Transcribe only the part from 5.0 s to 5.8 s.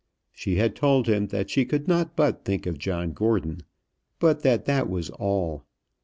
all.